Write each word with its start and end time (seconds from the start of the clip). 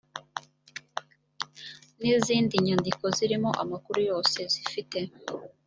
n 1.99 2.01
izindi 2.15 2.55
nyandiko 2.65 3.05
zirimo 3.17 3.49
amakuru 3.61 3.99
yose 4.09 4.39
zifite 4.53 4.99